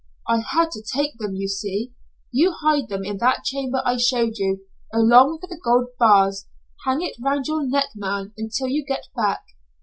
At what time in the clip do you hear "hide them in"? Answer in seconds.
2.59-3.17